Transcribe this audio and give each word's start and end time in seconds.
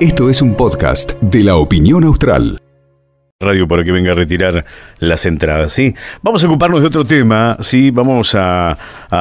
Esto 0.00 0.30
es 0.30 0.42
un 0.42 0.54
podcast 0.54 1.12
de 1.20 1.42
la 1.42 1.56
opinión 1.56 2.04
austral. 2.04 2.62
Radio 3.38 3.68
para 3.68 3.84
que 3.84 3.92
venga 3.92 4.12
a 4.12 4.14
retirar 4.14 4.64
las 4.98 5.26
entradas, 5.26 5.70
¿sí? 5.70 5.94
Vamos 6.22 6.42
a 6.42 6.46
ocuparnos 6.46 6.80
de 6.80 6.86
otro 6.86 7.04
tema, 7.04 7.58
¿sí? 7.60 7.90
Vamos 7.90 8.34
a, 8.34 8.78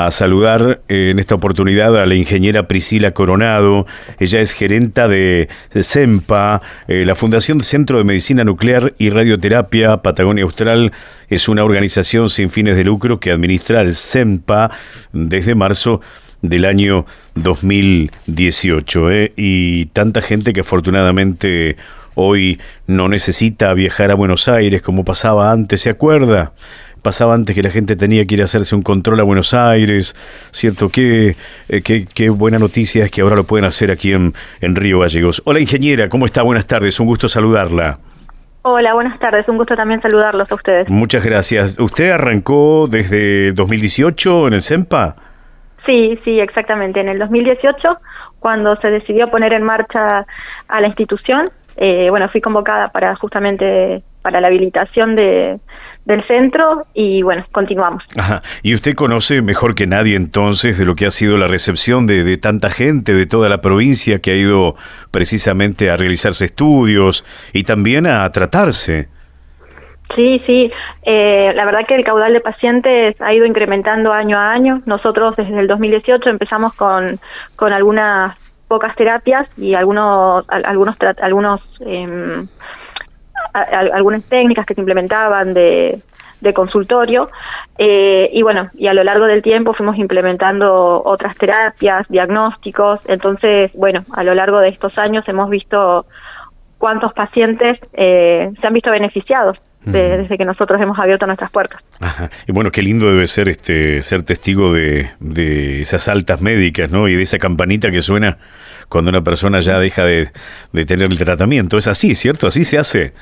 saludar 0.09 0.81
eh, 0.87 1.09
en 1.11 1.19
esta 1.19 1.35
oportunidad 1.35 2.01
a 2.01 2.05
la 2.05 2.15
ingeniera 2.15 2.67
Priscila 2.67 3.11
Coronado. 3.11 3.85
Ella 4.17 4.39
es 4.39 4.53
gerenta 4.53 5.09
de 5.09 5.49
CEMPA, 5.73 6.61
eh, 6.87 7.03
la 7.05 7.15
Fundación 7.15 7.61
Centro 7.61 7.97
de 7.97 8.05
Medicina 8.05 8.45
Nuclear 8.45 8.93
y 8.97 9.09
Radioterapia 9.09 9.97
Patagonia 9.97 10.45
Austral. 10.45 10.93
Es 11.27 11.49
una 11.49 11.65
organización 11.65 12.29
sin 12.29 12.49
fines 12.49 12.77
de 12.77 12.85
lucro 12.85 13.19
que 13.19 13.31
administra 13.31 13.81
el 13.81 13.95
CEMPA 13.95 14.71
desde 15.11 15.55
marzo 15.55 15.99
del 16.49 16.65
año 16.65 17.05
2018. 17.35 19.11
¿eh? 19.11 19.33
Y 19.35 19.85
tanta 19.87 20.21
gente 20.21 20.53
que 20.53 20.61
afortunadamente 20.61 21.77
Hoy 22.15 22.59
no 22.87 23.09
necesita 23.09 23.73
viajar 23.73 24.09
a 24.09 24.15
Buenos 24.15 24.47
Aires 24.47 24.81
como 24.81 25.03
pasaba 25.03 25.51
antes, 25.51 25.81
¿se 25.81 25.89
acuerda? 25.89 26.53
Pasaba 27.01 27.35
antes 27.35 27.53
que 27.55 27.61
la 27.61 27.69
gente 27.69 27.97
tenía 27.97 28.25
que 28.25 28.35
ir 28.35 28.41
a 28.41 28.45
hacerse 28.45 28.73
un 28.73 28.81
control 28.81 29.19
a 29.19 29.23
Buenos 29.23 29.53
Aires, 29.53 30.15
¿cierto? 30.51 30.89
Qué, 30.89 31.35
eh, 31.67 31.81
qué, 31.81 32.07
qué 32.11 32.29
buena 32.29 32.57
noticia 32.57 33.03
es 33.03 33.11
que 33.11 33.21
ahora 33.21 33.35
lo 33.35 33.43
pueden 33.43 33.65
hacer 33.65 33.91
aquí 33.91 34.13
en, 34.13 34.33
en 34.61 34.75
Río 34.75 34.99
Gallegos. 34.99 35.43
Hola 35.45 35.59
ingeniera, 35.59 36.07
¿cómo 36.07 36.25
está? 36.25 36.41
Buenas 36.41 36.65
tardes, 36.65 36.99
un 37.01 37.05
gusto 37.05 37.27
saludarla. 37.27 37.99
Hola, 38.61 38.95
buenas 38.95 39.19
tardes. 39.19 39.47
Un 39.47 39.57
gusto 39.57 39.75
también 39.75 40.01
saludarlos 40.01 40.51
a 40.51 40.55
ustedes. 40.55 40.89
Muchas 40.89 41.23
gracias. 41.23 41.77
¿Usted 41.79 42.09
arrancó 42.09 42.87
desde 42.89 43.51
2018 43.51 44.47
en 44.47 44.53
el 44.53 44.63
CEMPA? 44.63 45.17
Sí, 45.85 46.19
sí, 46.23 46.39
exactamente. 46.39 46.99
En 46.99 47.09
el 47.09 47.19
2018, 47.19 47.97
cuando 48.39 48.75
se 48.77 48.89
decidió 48.89 49.29
poner 49.29 49.53
en 49.53 49.63
marcha 49.63 50.25
a 50.67 50.81
la 50.81 50.87
institución, 50.87 51.49
eh, 51.77 52.07
bueno, 52.09 52.29
fui 52.29 52.41
convocada 52.41 52.89
para 52.89 53.15
justamente 53.15 54.03
para 54.21 54.41
la 54.41 54.47
habilitación 54.47 55.15
de, 55.15 55.59
del 56.05 56.25
centro 56.25 56.87
y 56.93 57.21
bueno, 57.21 57.45
continuamos. 57.51 58.03
Y 58.63 58.73
usted 58.73 58.95
conoce 58.95 59.41
mejor 59.41 59.75
que 59.75 59.85
nadie 59.85 60.15
entonces 60.15 60.77
de 60.77 60.85
lo 60.85 60.95
que 60.95 61.05
ha 61.05 61.11
sido 61.11 61.37
la 61.37 61.47
recepción 61.47 62.07
de, 62.07 62.23
de 62.23 62.37
tanta 62.37 62.69
gente 62.69 63.13
de 63.13 63.25
toda 63.25 63.49
la 63.49 63.61
provincia 63.61 64.19
que 64.19 64.31
ha 64.31 64.35
ido 64.35 64.75
precisamente 65.11 65.91
a 65.91 65.97
realizarse 65.97 66.45
estudios 66.45 67.25
y 67.53 67.63
también 67.63 68.07
a 68.07 68.27
tratarse. 68.31 69.09
Sí, 70.13 70.41
sí. 70.45 70.71
Eh, 71.03 71.51
la 71.55 71.65
verdad 71.65 71.85
que 71.87 71.95
el 71.95 72.03
caudal 72.03 72.33
de 72.33 72.41
pacientes 72.41 73.19
ha 73.21 73.33
ido 73.33 73.45
incrementando 73.45 74.13
año 74.13 74.37
a 74.37 74.51
año. 74.51 74.81
Nosotros 74.85 75.35
desde 75.35 75.59
el 75.59 75.67
2018 75.67 76.29
empezamos 76.29 76.73
con, 76.73 77.19
con 77.55 77.73
algunas 77.73 78.37
pocas 78.67 78.95
terapias 78.95 79.47
y 79.57 79.73
algunos 79.73 80.45
algunos 80.49 80.95
algunos 81.21 81.61
eh, 81.81 82.45
algunas 83.53 84.27
técnicas 84.27 84.65
que 84.65 84.73
se 84.73 84.81
implementaban 84.81 85.53
de, 85.53 86.01
de 86.41 86.53
consultorio 86.53 87.29
eh, 87.77 88.29
y 88.33 88.41
bueno 88.41 88.69
y 88.73 88.87
a 88.87 88.93
lo 88.93 89.03
largo 89.03 89.25
del 89.25 89.41
tiempo 89.41 89.73
fuimos 89.73 89.97
implementando 89.97 91.01
otras 91.03 91.37
terapias 91.37 92.07
diagnósticos 92.09 92.99
entonces 93.05 93.71
bueno 93.73 94.03
a 94.13 94.23
lo 94.23 94.33
largo 94.33 94.59
de 94.59 94.69
estos 94.69 94.97
años 94.97 95.23
hemos 95.27 95.49
visto 95.49 96.05
cuántos 96.77 97.13
pacientes 97.13 97.79
eh, 97.93 98.51
se 98.59 98.67
han 98.67 98.73
visto 98.73 98.91
beneficiados 98.91 99.59
desde 99.85 100.35
que 100.35 100.45
nosotros 100.45 100.81
hemos 100.81 100.97
abierto 100.97 101.27
nuestras 101.27 101.51
puertas. 101.51 101.79
Y 102.47 102.51
bueno, 102.51 102.71
qué 102.71 102.81
lindo 102.81 103.05
debe 103.05 103.27
ser 103.27 103.49
este 103.49 104.01
ser 104.01 104.23
testigo 104.23 104.73
de, 104.73 105.11
de, 105.19 105.81
esas 105.81 106.07
altas 106.07 106.41
médicas, 106.41 106.91
¿no? 106.91 107.07
Y 107.07 107.15
de 107.15 107.21
esa 107.21 107.37
campanita 107.37 107.91
que 107.91 108.01
suena 108.01 108.39
cuando 108.89 109.09
una 109.09 109.21
persona 109.21 109.59
ya 109.59 109.79
deja 109.79 110.03
de, 110.03 110.31
de 110.71 110.85
tener 110.85 111.11
el 111.11 111.17
tratamiento. 111.17 111.77
Es 111.77 111.87
así, 111.87 112.15
¿cierto? 112.15 112.47
Así 112.47 112.65
se 112.65 112.79
hace. 112.79 113.13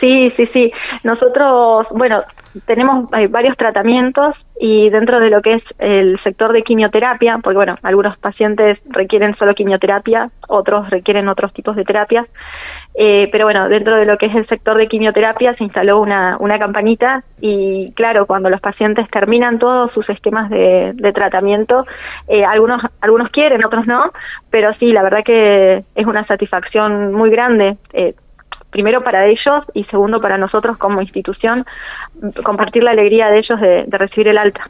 Sí, 0.00 0.32
sí, 0.36 0.46
sí. 0.52 0.72
Nosotros, 1.04 1.86
bueno, 1.90 2.22
tenemos 2.66 3.08
varios 3.30 3.56
tratamientos 3.56 4.34
y 4.58 4.88
dentro 4.90 5.20
de 5.20 5.30
lo 5.30 5.42
que 5.42 5.54
es 5.54 5.62
el 5.78 6.18
sector 6.22 6.52
de 6.52 6.62
quimioterapia, 6.62 7.38
porque 7.42 7.56
bueno, 7.56 7.76
algunos 7.82 8.16
pacientes 8.18 8.78
requieren 8.86 9.36
solo 9.36 9.54
quimioterapia, 9.54 10.30
otros 10.48 10.88
requieren 10.88 11.28
otros 11.28 11.52
tipos 11.52 11.76
de 11.76 11.84
terapias, 11.84 12.26
eh, 12.94 13.28
pero 13.30 13.44
bueno, 13.44 13.68
dentro 13.68 13.96
de 13.96 14.06
lo 14.06 14.16
que 14.16 14.26
es 14.26 14.34
el 14.34 14.46
sector 14.48 14.78
de 14.78 14.88
quimioterapia 14.88 15.54
se 15.56 15.64
instaló 15.64 16.00
una, 16.00 16.38
una 16.40 16.58
campanita 16.58 17.22
y 17.40 17.92
claro, 17.92 18.24
cuando 18.26 18.48
los 18.48 18.60
pacientes 18.60 19.08
terminan 19.10 19.58
todos 19.58 19.92
sus 19.92 20.08
esquemas 20.08 20.48
de, 20.48 20.92
de 20.94 21.12
tratamiento, 21.12 21.84
eh, 22.26 22.44
algunos, 22.44 22.80
algunos 23.02 23.28
quieren, 23.30 23.64
otros 23.64 23.86
no, 23.86 24.10
pero 24.50 24.72
sí, 24.74 24.92
la 24.92 25.02
verdad 25.02 25.24
que 25.24 25.84
es 25.94 26.06
una 26.06 26.26
satisfacción 26.26 27.12
muy 27.12 27.28
grande. 27.28 27.76
Eh, 27.92 28.14
primero 28.76 29.02
para 29.02 29.24
ellos 29.24 29.64
y 29.72 29.84
segundo 29.84 30.20
para 30.20 30.36
nosotros 30.36 30.76
como 30.76 31.00
institución, 31.00 31.64
compartir 32.44 32.82
la 32.82 32.90
alegría 32.90 33.30
de 33.30 33.38
ellos 33.38 33.58
de, 33.58 33.86
recibir 33.96 34.28
el 34.28 34.36
alta. 34.36 34.68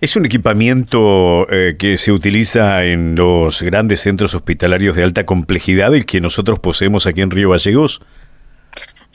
¿Es 0.00 0.16
un 0.16 0.24
equipamiento 0.24 1.46
eh, 1.50 1.76
que 1.78 1.98
se 1.98 2.10
utiliza 2.10 2.84
en 2.84 3.16
los 3.16 3.60
grandes 3.60 4.00
centros 4.00 4.34
hospitalarios 4.34 4.96
de 4.96 5.04
alta 5.04 5.26
complejidad 5.26 5.94
el 5.94 6.06
que 6.06 6.22
nosotros 6.22 6.58
poseemos 6.58 7.06
aquí 7.06 7.20
en 7.20 7.30
Río 7.30 7.50
Gallegos? 7.50 8.00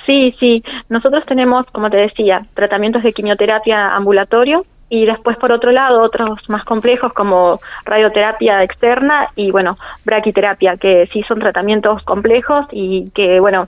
Sí, 0.05 0.35
sí. 0.39 0.63
Nosotros 0.89 1.23
tenemos, 1.25 1.65
como 1.71 1.89
te 1.89 1.97
decía, 1.97 2.45
tratamientos 2.53 3.01
de 3.01 3.13
quimioterapia 3.13 3.95
ambulatorio 3.95 4.63
y 4.93 5.07
después 5.07 5.35
por 5.37 5.51
otro 5.51 5.71
lado 5.71 6.03
otros 6.03 6.37
más 6.49 6.63
complejos 6.65 7.11
como 7.13 7.59
radioterapia 7.83 8.61
externa 8.61 9.27
y 9.35 9.49
bueno 9.49 9.75
braquiterapia 10.05 10.77
que 10.77 11.09
sí 11.11 11.23
son 11.23 11.39
tratamientos 11.39 12.03
complejos 12.03 12.67
y 12.71 13.09
que 13.09 13.39
bueno 13.39 13.67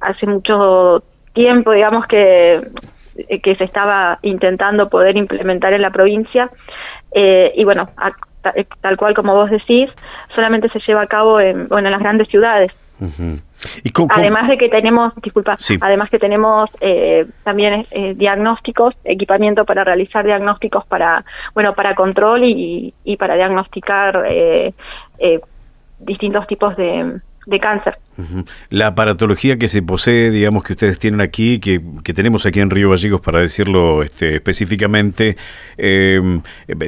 hace 0.00 0.26
mucho 0.26 1.02
tiempo 1.32 1.72
digamos 1.72 2.06
que 2.06 2.60
que 3.42 3.56
se 3.56 3.64
estaba 3.64 4.20
intentando 4.22 4.88
poder 4.88 5.16
implementar 5.16 5.72
en 5.72 5.82
la 5.82 5.90
provincia. 5.90 6.48
Eh, 7.12 7.52
y 7.56 7.64
bueno 7.64 7.88
tal 8.80 8.96
cual 8.96 9.14
como 9.14 9.34
vos 9.34 9.50
decís 9.50 9.90
solamente 10.36 10.68
se 10.68 10.78
lleva 10.86 11.02
a 11.02 11.08
cabo 11.08 11.40
en 11.40 11.66
bueno 11.66 11.88
en 11.88 11.92
las 11.92 12.00
grandes 12.00 12.28
ciudades 12.28 12.70
Además 14.14 14.48
de 14.48 14.58
que 14.58 14.68
tenemos, 14.68 15.14
disculpa, 15.22 15.56
además 15.80 16.10
que 16.10 16.18
tenemos 16.18 16.70
eh, 16.80 17.26
también 17.44 17.86
eh, 17.90 18.14
diagnósticos, 18.14 18.94
equipamiento 19.04 19.64
para 19.64 19.84
realizar 19.84 20.24
diagnósticos 20.24 20.86
para, 20.86 21.24
bueno, 21.54 21.74
para 21.74 21.94
control 21.94 22.44
y, 22.44 22.94
y 23.04 23.16
para 23.16 23.36
diagnosticar 23.36 24.24
eh, 24.28 24.72
distintos 25.98 26.46
tipos 26.46 26.76
de, 26.76 27.20
de 27.50 27.60
cáncer. 27.60 27.98
La 28.68 28.88
aparatología 28.88 29.58
que 29.58 29.66
se 29.66 29.82
posee, 29.82 30.30
digamos, 30.30 30.62
que 30.62 30.74
ustedes 30.74 30.98
tienen 30.98 31.20
aquí, 31.20 31.58
que, 31.58 31.80
que 32.04 32.12
tenemos 32.12 32.46
aquí 32.46 32.60
en 32.60 32.70
Río 32.70 32.90
Gallegos, 32.90 33.20
para 33.20 33.40
decirlo 33.40 34.02
este, 34.02 34.36
específicamente, 34.36 35.36
em, 35.78 36.42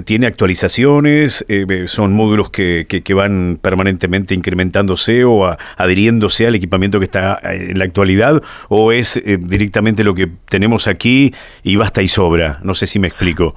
¿tiene 0.04 0.26
actualizaciones? 0.26 1.44
Eh, 1.48 1.84
¿Son 1.86 2.12
módulos 2.14 2.50
que, 2.50 2.86
que, 2.86 3.14
van 3.14 3.58
permanentemente 3.60 4.34
incrementándose 4.34 5.24
o 5.24 5.56
adhiriéndose 5.76 6.46
al 6.46 6.54
equipamiento 6.54 6.98
que 6.98 7.06
está 7.06 7.40
en 7.42 7.78
la 7.78 7.84
actualidad? 7.84 8.42
¿O 8.68 8.92
es 8.92 9.16
eh, 9.16 9.38
directamente 9.40 10.04
lo 10.04 10.14
que 10.14 10.28
tenemos 10.48 10.86
aquí 10.86 11.34
y 11.62 11.76
basta 11.76 12.02
y 12.02 12.08
sobra? 12.08 12.60
No 12.62 12.74
sé 12.74 12.86
si 12.86 12.98
me 12.98 13.08
explico. 13.08 13.54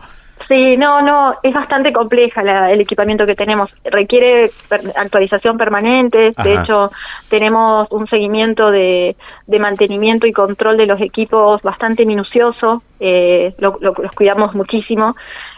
Sí, 0.48 0.78
no, 0.78 1.02
no, 1.02 1.36
es 1.42 1.54
bastante 1.54 1.92
compleja 1.92 2.42
el 2.70 2.80
equipamiento 2.82 3.26
que 3.26 3.36
tenemos. 3.36 3.72
Requiere 3.84 4.52
actualización 4.96 5.58
permanente. 5.58 6.32
De 6.44 6.54
hecho, 6.54 6.92
tenemos 7.30 7.88
un 7.90 8.06
seguimiento 8.08 8.70
de, 8.70 9.16
de, 9.48 9.60
mantenimiento 9.60 10.28
y 10.28 10.34
control 10.34 10.78
de 10.78 10.86
los 10.86 11.02
equipos 11.02 11.64
bastante 11.64 12.06
minucioso. 12.06 12.84
Eh, 13.00 13.56
los 13.58 14.12
cuidamos 14.16 14.54
muchísimo 14.54 15.16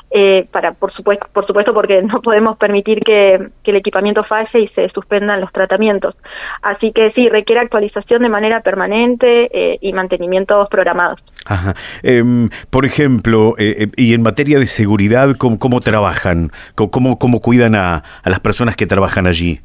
eh, 0.09 0.47
para 0.51 0.71
por 0.71 0.93
supuesto 0.93 1.27
por 1.33 1.45
supuesto 1.45 1.73
porque 1.73 2.01
no 2.03 2.21
podemos 2.21 2.57
permitir 2.57 3.01
que, 3.01 3.49
el 3.65 3.75
equipamiento 3.75 4.23
falle 4.23 4.61
y 4.61 4.67
se 4.69 4.87
suspendan 4.89 5.41
los 5.41 5.51
tratamientos 5.51 6.15
así 6.61 6.93
que 6.93 7.11
sí 7.11 7.27
requiere 7.27 7.59
actualización 7.59 8.21
de 8.21 8.29
manera 8.29 8.61
permanente 8.61 9.49
eh, 9.51 9.77
y 9.81 9.91
mantenimientos 9.91 10.69
programados 10.69 11.19
Ajá. 11.47 11.75
Em, 12.03 12.49
por 12.69 12.85
ejemplo 12.85 13.55
eh, 13.57 13.75
eh, 13.83 13.87
y 13.95 14.13
en 14.13 14.21
materia 14.21 14.59
de 14.59 14.65
seguridad 14.65 15.35
cómo, 15.37 15.57
cómo 15.59 15.81
trabajan 15.81 16.51
cómo 16.75 17.39
cuidan 17.41 17.75
a, 17.75 18.03
las 18.25 18.39
personas 18.39 18.75
que 18.75 18.85
trabajan 18.85 19.27
allí 19.27 19.61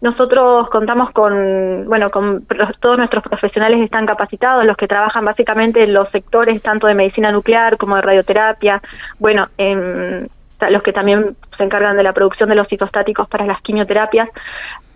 nosotros 0.00 0.68
contamos 0.68 1.10
con, 1.12 1.86
bueno, 1.86 2.10
con 2.10 2.44
todos 2.80 2.98
nuestros 2.98 3.22
profesionales 3.22 3.80
están 3.80 4.04
capacitados, 4.04 4.64
los 4.64 4.76
que 4.76 4.86
trabajan 4.86 5.24
básicamente 5.24 5.82
en 5.82 5.94
los 5.94 6.10
sectores 6.10 6.60
tanto 6.62 6.86
de 6.86 6.94
medicina 6.94 7.32
nuclear 7.32 7.78
como 7.78 7.96
de 7.96 8.02
radioterapia, 8.02 8.82
bueno, 9.18 9.48
en, 9.56 10.28
los 10.70 10.82
que 10.82 10.92
también 10.92 11.36
se 11.56 11.64
encargan 11.64 11.96
de 11.96 12.02
la 12.02 12.12
producción 12.12 12.48
de 12.48 12.54
los 12.54 12.68
citostáticos 12.68 13.28
para 13.28 13.46
las 13.46 13.60
quimioterapias, 13.62 14.28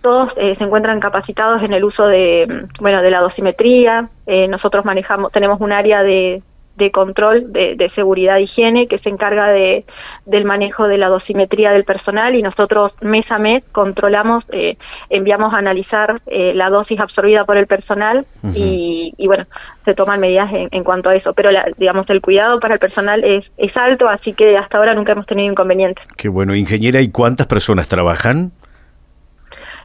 todos 0.03 0.33
eh, 0.37 0.55
se 0.57 0.65
encuentran 0.65 1.01
capacitados 1.01 1.63
en 1.63 1.73
el 1.73 1.85
uso 1.85 2.07
de, 2.07 2.67
bueno, 2.81 3.03
de 3.03 3.11
la 3.11 3.21
dosimetría. 3.21 4.09
Eh, 4.27 4.49
nosotros 4.49 4.85
manejamos, 4.85 5.33
tenemos 5.33 5.61
un 5.61 5.73
área 5.73 6.03
de, 6.03 6.43
de 6.81 6.91
control 6.91 7.53
de, 7.53 7.77
de, 7.77 7.91
seguridad 7.91 8.39
e 8.39 8.43
higiene 8.43 8.89
que 8.89 8.99
se 9.01 9.11
encarga 9.11 9.49
de, 9.49 9.85
del 10.25 10.45
manejo 10.45 10.89
de 10.89 10.97
la 10.97 11.09
dosimetría 11.09 11.73
del 11.73 11.85
personal 11.85 12.35
y 12.35 12.43
nosotros 12.43 12.93
mes 13.03 13.31
a 13.31 13.39
mes 13.39 13.63
controlamos, 13.71 14.45
eh, 14.51 14.77
enviamos 15.11 15.53
a 15.53 15.59
analizar 15.59 16.23
eh, 16.27 16.53
la 16.55 16.71
dosis 16.71 16.99
absorbida 16.99 17.45
por 17.45 17.59
el 17.59 17.67
personal 17.67 18.25
y, 18.55 19.13
y, 19.17 19.27
bueno, 19.27 19.45
se 19.85 19.95
toman 19.95 20.21
medidas 20.21 20.51
en, 20.53 20.69
en 20.71 20.83
cuanto 20.83 21.11
a 21.11 21.17
eso. 21.17 21.35
Pero 21.35 21.51
la, 21.51 21.67
digamos, 21.77 22.09
el 22.09 22.23
cuidado 22.23 22.59
para 22.59 22.75
el 22.75 22.81
personal 22.81 23.23
es, 23.25 23.45
es 23.59 23.77
alto, 23.77 24.09
así 24.09 24.33
que 24.33 24.57
hasta 24.57 24.79
ahora 24.79 24.95
nunca 24.95 25.13
hemos 25.13 25.27
tenido 25.27 25.51
inconvenientes. 25.51 26.05
Qué 26.17 26.29
bueno, 26.29 26.55
ingeniera, 26.55 27.01
¿y 27.03 27.11
cuántas 27.11 27.47
personas 27.47 27.89
trabajan? 27.89 28.53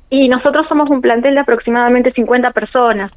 Y 0.10 0.28
nosotros 0.30 0.66
somos 0.68 0.90
un 0.90 1.02
plantel 1.02 1.36
de 1.36 1.42
aproximadamente 1.42 2.12
50 2.12 2.52
personas. 2.52 3.12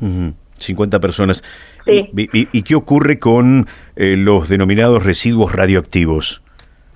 Uh 0.00 0.06
-huh. 0.06 0.34
50 0.56 1.00
personas. 1.00 1.42
Sí. 1.86 2.10
¿Y, 2.16 2.38
y, 2.38 2.48
y 2.52 2.62
qué 2.62 2.74
ocurre 2.74 3.18
con 3.18 3.66
eh, 3.96 4.16
los 4.16 4.48
denominados 4.48 5.04
residuos 5.04 5.54
radioactivos? 5.54 6.42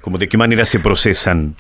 ¿Cómo 0.01 0.19
de 0.19 0.29
qué 0.29 0.37
manera 0.37 0.67
se 0.67 0.81
procesan? 0.81 1.55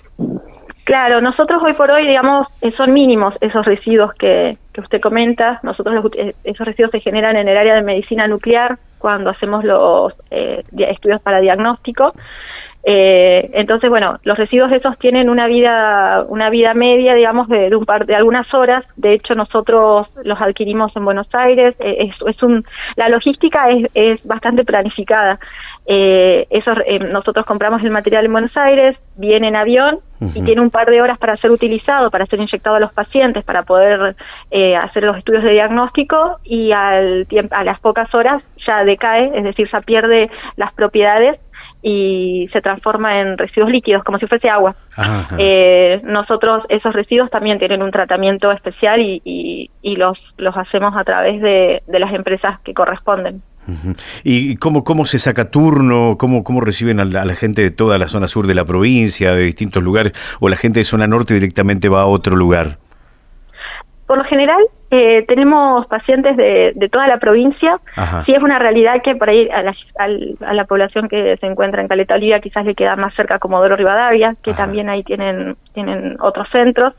Claro, 0.84 1.22
nosotros 1.22 1.62
hoy 1.64 1.72
por 1.72 1.90
hoy, 1.90 2.06
digamos, 2.06 2.46
eh, 2.60 2.70
son 2.76 2.92
mínimos 2.92 3.34
esos 3.40 3.64
residuos 3.64 4.12
que, 4.14 4.58
que 4.72 4.82
usted 4.82 5.00
comenta. 5.00 5.58
Nosotros 5.62 5.94
los, 5.94 6.04
eh, 6.16 6.34
esos 6.44 6.66
residuos 6.66 6.92
se 6.92 7.00
generan 7.00 7.36
en 7.36 7.48
el 7.48 7.56
área 7.56 7.74
de 7.74 7.82
medicina 7.82 8.28
nuclear 8.28 8.78
cuando 8.98 9.30
hacemos 9.30 9.64
los 9.64 10.12
eh, 10.30 10.62
estudios 10.76 11.22
para 11.22 11.40
diagnóstico. 11.40 12.12
Eh, 12.86 13.50
entonces, 13.54 13.88
bueno, 13.88 14.18
los 14.24 14.36
residuos 14.36 14.70
esos 14.70 14.98
tienen 14.98 15.30
una 15.30 15.46
vida, 15.46 16.24
una 16.28 16.50
vida 16.50 16.74
media, 16.74 17.14
digamos, 17.14 17.48
de, 17.48 17.70
de, 17.70 17.76
un 17.76 17.86
par 17.86 18.04
de 18.04 18.14
algunas 18.14 18.52
horas. 18.52 18.84
De 18.96 19.14
hecho, 19.14 19.34
nosotros 19.34 20.06
los 20.22 20.40
adquirimos 20.40 20.94
en 20.94 21.04
Buenos 21.04 21.28
Aires. 21.32 21.74
Eh, 21.78 22.08
es, 22.10 22.14
es, 22.26 22.42
un, 22.42 22.64
la 22.96 23.08
logística 23.08 23.70
es, 23.70 23.88
es 23.94 24.22
bastante 24.26 24.64
planificada. 24.64 25.38
Eh, 25.86 26.46
eso, 26.48 26.72
eh, 26.86 26.98
nosotros 26.98 27.44
compramos 27.44 27.82
el 27.82 27.90
material 27.90 28.24
en 28.24 28.32
Buenos 28.32 28.56
Aires, 28.56 28.96
viene 29.16 29.48
en 29.48 29.56
avión 29.56 29.96
uh 30.20 30.24
-huh. 30.24 30.30
y 30.34 30.42
tiene 30.42 30.62
un 30.62 30.70
par 30.70 30.88
de 30.88 31.02
horas 31.02 31.18
para 31.18 31.36
ser 31.36 31.50
utilizado, 31.50 32.10
para 32.10 32.24
ser 32.24 32.40
inyectado 32.40 32.76
a 32.76 32.80
los 32.80 32.92
pacientes, 32.94 33.44
para 33.44 33.64
poder 33.64 34.16
eh, 34.50 34.76
hacer 34.76 35.02
los 35.02 35.18
estudios 35.18 35.44
de 35.44 35.50
diagnóstico 35.50 36.38
y 36.42 36.72
al 36.72 37.26
a 37.50 37.64
las 37.64 37.80
pocas 37.80 38.14
horas 38.14 38.42
ya 38.66 38.82
decae, 38.82 39.30
es 39.34 39.44
decir, 39.44 39.68
ya 39.70 39.80
pierde 39.82 40.30
las 40.56 40.72
propiedades 40.72 41.38
y 41.86 42.48
se 42.50 42.62
transforma 42.62 43.20
en 43.20 43.36
residuos 43.36 43.70
líquidos, 43.70 44.02
como 44.04 44.18
si 44.18 44.26
fuese 44.26 44.48
agua. 44.48 44.74
Eh, 45.36 46.00
nosotros 46.02 46.64
esos 46.70 46.94
residuos 46.94 47.28
también 47.30 47.58
tienen 47.58 47.82
un 47.82 47.90
tratamiento 47.90 48.50
especial 48.50 49.02
y, 49.02 49.20
y, 49.22 49.70
y 49.82 49.96
los, 49.96 50.18
los 50.38 50.56
hacemos 50.56 50.96
a 50.96 51.04
través 51.04 51.42
de, 51.42 51.82
de 51.86 51.98
las 51.98 52.14
empresas 52.14 52.58
que 52.60 52.72
corresponden. 52.72 53.42
¿Y 54.24 54.56
cómo, 54.56 54.82
cómo 54.82 55.04
se 55.04 55.18
saca 55.18 55.50
turno? 55.50 56.16
¿Cómo, 56.18 56.42
cómo 56.42 56.62
reciben 56.62 57.00
a 57.00 57.04
la, 57.04 57.22
a 57.22 57.24
la, 57.26 57.34
gente 57.34 57.60
de 57.60 57.70
toda 57.70 57.98
la 57.98 58.08
zona 58.08 58.28
sur 58.28 58.46
de 58.46 58.54
la 58.54 58.64
provincia, 58.64 59.34
de 59.34 59.42
distintos 59.42 59.82
lugares? 59.82 60.14
¿O 60.40 60.48
la 60.48 60.56
gente 60.56 60.80
de 60.80 60.84
zona 60.84 61.06
norte 61.06 61.34
directamente 61.34 61.90
va 61.90 62.02
a 62.02 62.06
otro 62.06 62.34
lugar? 62.34 62.78
Por 64.06 64.18
lo 64.18 64.24
general, 64.24 64.62
eh, 64.94 65.24
tenemos 65.26 65.86
pacientes 65.86 66.36
de, 66.36 66.72
de, 66.74 66.88
toda 66.88 67.08
la 67.08 67.18
provincia. 67.18 67.78
Ajá. 67.96 68.22
Sí 68.24 68.32
es 68.32 68.42
una 68.42 68.58
realidad 68.58 69.02
que 69.02 69.16
por 69.16 69.28
ahí 69.28 69.48
a 69.50 69.62
la, 69.62 69.74
a, 69.98 70.04
a 70.48 70.54
la, 70.54 70.64
población 70.64 71.08
que 71.08 71.36
se 71.38 71.46
encuentra 71.46 71.82
en 71.82 71.88
Caleta 71.88 72.14
Olivia 72.14 72.40
quizás 72.40 72.64
le 72.64 72.74
queda 72.74 72.96
más 72.96 73.14
cerca 73.14 73.38
Comodoro 73.38 73.76
Rivadavia, 73.76 74.36
que 74.42 74.52
Ajá. 74.52 74.64
también 74.64 74.88
ahí 74.88 75.02
tienen, 75.02 75.56
tienen 75.72 76.16
otros 76.20 76.48
centros. 76.50 76.94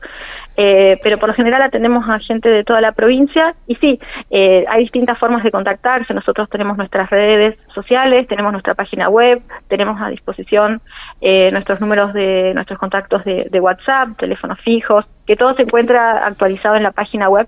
Eh, 0.58 0.98
pero 1.02 1.18
por 1.18 1.28
lo 1.28 1.34
general 1.34 1.60
atendemos 1.60 2.08
a 2.08 2.18
gente 2.18 2.48
de 2.48 2.64
toda 2.64 2.80
la 2.80 2.92
provincia 2.92 3.54
y 3.66 3.74
sí, 3.74 4.00
eh, 4.30 4.64
hay 4.68 4.84
distintas 4.84 5.18
formas 5.18 5.44
de 5.44 5.50
contactarse. 5.50 6.14
Nosotros 6.14 6.48
tenemos 6.48 6.78
nuestras 6.78 7.10
redes 7.10 7.58
sociales, 7.74 8.26
tenemos 8.26 8.52
nuestra 8.52 8.74
página 8.74 9.10
web, 9.10 9.42
tenemos 9.68 10.00
a 10.00 10.08
disposición 10.08 10.80
eh, 11.20 11.50
nuestros 11.52 11.80
números 11.80 12.14
de 12.14 12.54
nuestros 12.54 12.78
contactos 12.78 13.22
de, 13.24 13.48
de, 13.50 13.60
WhatsApp, 13.60 14.16
teléfonos 14.18 14.58
fijos, 14.60 15.04
que 15.26 15.36
todo 15.36 15.54
se 15.54 15.62
encuentra 15.62 16.26
actualizado 16.26 16.76
en 16.76 16.84
la 16.84 16.92
página 16.92 17.28
web, 17.28 17.46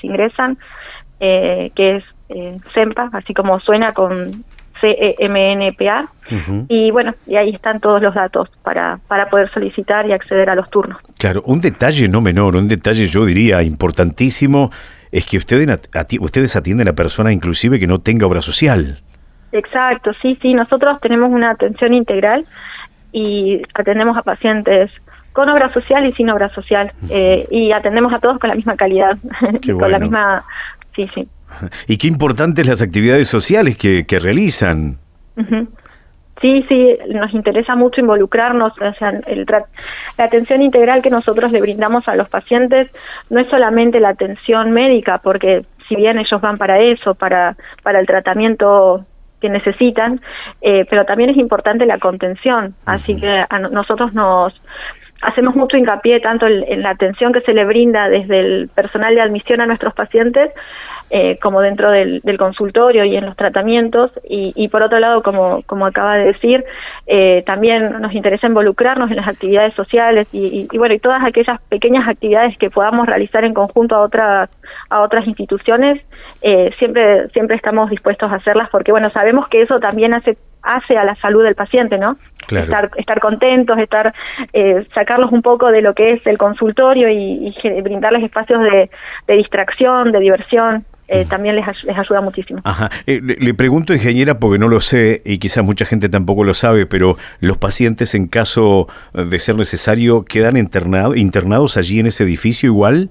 si 0.00 0.06
ingresan, 0.06 0.58
eh, 1.20 1.70
que 1.74 1.96
es 1.96 2.04
eh, 2.28 2.58
SEMPA, 2.72 3.10
así 3.12 3.34
como 3.34 3.60
suena 3.60 3.92
con 3.92 4.44
CEMNPA. 4.80 6.08
Uh 6.30 6.34
-huh. 6.34 6.66
Y 6.68 6.90
bueno, 6.90 7.14
y 7.26 7.36
ahí 7.36 7.50
están 7.50 7.80
todos 7.80 8.02
los 8.02 8.14
datos 8.14 8.50
para, 8.62 8.98
para 9.08 9.28
poder 9.28 9.50
solicitar 9.52 10.06
y 10.06 10.12
acceder 10.12 10.50
a 10.50 10.54
los 10.54 10.68
turnos. 10.70 10.98
Claro, 11.18 11.42
un 11.46 11.60
detalle 11.60 12.08
no 12.08 12.20
menor, 12.20 12.56
un 12.56 12.68
detalle 12.68 13.06
yo 13.06 13.24
diría 13.24 13.62
importantísimo, 13.62 14.70
es 15.12 15.26
que 15.26 15.36
ustedes, 15.36 15.68
ustedes 16.20 16.56
atienden 16.56 16.88
a 16.88 16.92
personas 16.92 17.32
inclusive 17.32 17.78
que 17.78 17.86
no 17.86 18.00
tenga 18.00 18.26
obra 18.26 18.42
social. 18.42 19.00
Exacto, 19.52 20.10
sí, 20.20 20.36
sí, 20.42 20.52
nosotros 20.52 21.00
tenemos 21.00 21.30
una 21.30 21.50
atención 21.50 21.94
integral 21.94 22.44
y 23.12 23.62
atendemos 23.72 24.16
a 24.16 24.22
pacientes 24.22 24.90
con 25.34 25.48
obra 25.48 25.70
social 25.74 26.06
y 26.06 26.12
sin 26.12 26.30
obra 26.30 26.48
social 26.50 26.92
eh, 27.10 27.46
y 27.50 27.72
atendemos 27.72 28.14
a 28.14 28.20
todos 28.20 28.38
con 28.38 28.48
la 28.48 28.54
misma 28.54 28.76
calidad, 28.76 29.18
bueno. 29.42 29.78
con 29.78 29.90
la 29.90 29.98
misma, 29.98 30.44
sí, 30.94 31.02
sí. 31.12 31.28
Y 31.88 31.98
qué 31.98 32.06
importantes 32.06 32.66
las 32.66 32.80
actividades 32.80 33.28
sociales 33.28 33.76
que, 33.76 34.06
que 34.06 34.18
realizan. 34.20 34.96
Uh 35.36 35.42
-huh. 35.42 35.66
Sí, 36.40 36.64
sí, 36.68 36.96
nos 37.08 37.32
interesa 37.32 37.74
mucho 37.74 38.00
involucrarnos, 38.00 38.72
o 38.80 38.94
sea, 38.98 39.10
el 39.26 39.46
la 40.18 40.24
atención 40.24 40.62
integral 40.62 41.02
que 41.02 41.10
nosotros 41.10 41.50
le 41.52 41.60
brindamos 41.60 42.06
a 42.06 42.14
los 42.16 42.28
pacientes 42.28 42.90
no 43.30 43.40
es 43.40 43.48
solamente 43.48 43.98
la 43.98 44.10
atención 44.10 44.70
médica, 44.72 45.18
porque 45.18 45.64
si 45.88 45.96
bien 45.96 46.18
ellos 46.18 46.40
van 46.40 46.58
para 46.58 46.80
eso, 46.80 47.14
para, 47.14 47.56
para 47.82 47.98
el 47.98 48.06
tratamiento 48.06 49.04
que 49.40 49.48
necesitan, 49.48 50.20
eh, 50.60 50.84
pero 50.88 51.04
también 51.04 51.30
es 51.30 51.38
importante 51.38 51.86
la 51.86 51.98
contención, 51.98 52.64
uh 52.66 52.68
-huh. 52.68 52.94
así 52.94 53.18
que 53.18 53.44
a 53.48 53.58
nosotros 53.58 54.12
nos 54.12 54.52
hacemos 55.24 55.54
mucho 55.56 55.76
hincapié 55.76 56.20
tanto 56.20 56.46
en, 56.46 56.82
la 56.82 56.90
atención 56.90 57.32
que 57.32 57.40
se 57.40 57.52
le 57.52 57.64
brinda 57.64 58.08
desde 58.08 58.40
el 58.40 58.68
personal 58.74 59.14
de 59.14 59.20
admisión 59.20 59.60
a 59.60 59.66
nuestros 59.66 59.94
pacientes 59.94 60.50
eh, 61.10 61.38
como 61.40 61.60
dentro 61.60 61.90
del, 61.90 62.20
del, 62.20 62.38
consultorio 62.38 63.04
y 63.04 63.16
en 63.16 63.26
los 63.26 63.36
tratamientos. 63.36 64.10
Y, 64.28 64.52
y 64.56 64.68
por 64.68 64.82
otro 64.82 64.98
lado 64.98 65.22
como, 65.22 65.62
como 65.66 65.86
acaba 65.86 66.16
de 66.16 66.24
decir 66.24 66.64
eh, 67.06 67.42
también 67.46 68.00
nos 68.00 68.14
interesa 68.14 68.46
involucrarnos 68.46 69.10
en 69.10 69.16
las 69.16 69.28
actividades 69.28 69.74
sociales 69.74 70.26
y, 70.32 70.46
y, 70.46 70.68
y, 70.70 70.78
bueno 70.78 70.94
y 70.94 70.98
todas 70.98 71.22
aquellas 71.22 71.60
pequeñas 71.68 72.08
actividades 72.08 72.56
que 72.58 72.70
podamos 72.70 73.06
realizar 73.06 73.44
en 73.44 73.52
conjunto 73.52 73.94
a 73.94 74.00
otras 74.00 74.50
a 74.88 75.02
otras 75.02 75.26
instituciones 75.26 76.00
eh, 76.40 76.70
siempre 76.78 77.28
siempre 77.28 77.56
estamos 77.56 77.90
dispuestos 77.90 78.32
a 78.32 78.36
hacerlas 78.36 78.70
porque 78.70 78.90
bueno 78.90 79.10
sabemos 79.10 79.46
que 79.48 79.60
eso 79.60 79.78
también 79.80 80.14
hace 80.14 80.38
hace 80.64 80.96
a 80.96 81.04
la 81.04 81.14
salud 81.16 81.44
del 81.44 81.54
paciente 81.54 81.98
no 81.98 82.16
Claro. 82.46 82.64
estar, 82.64 82.90
estar 82.96 83.20
contentos, 83.20 83.78
estar 83.78 84.14
eh, 84.52 84.86
sacarlos 84.94 85.32
un 85.32 85.42
poco 85.42 85.70
de 85.70 85.80
lo 85.80 85.94
que 85.94 86.12
es 86.12 86.26
el 86.26 86.38
consultorio 86.38 87.08
y, 87.08 87.54
y 87.62 87.80
brindarles 87.80 88.22
espacios 88.22 88.60
de, 88.62 88.90
de, 89.26 89.34
distracción, 89.34 90.12
de 90.12 90.20
diversión. 90.20 90.84
Eh, 91.06 91.26
también 91.26 91.54
les, 91.54 91.66
les, 91.84 91.98
ayuda 91.98 92.22
muchísimo. 92.22 92.62
Ajá. 92.64 92.90
Eh, 93.06 93.20
le, 93.22 93.36
le, 93.36 93.54
pregunto, 93.54 93.92
ingeniera, 93.92 94.38
porque 94.38 94.58
no 94.58 94.68
lo 94.68 94.80
sé 94.80 95.20
y 95.26 95.38
quizás 95.38 95.62
mucha 95.62 95.84
gente 95.84 96.08
tampoco 96.08 96.44
lo 96.44 96.54
sabe, 96.54 96.86
pero 96.86 97.16
los 97.40 97.58
pacientes, 97.58 98.14
en 98.14 98.26
caso 98.26 98.88
de 99.12 99.38
ser 99.38 99.56
necesario, 99.56 100.24
quedan 100.24 100.56
internado, 100.56 101.14
internados 101.14 101.76
allí 101.76 102.00
en 102.00 102.06
ese 102.06 102.24
edificio 102.24 102.70
igual. 102.70 103.10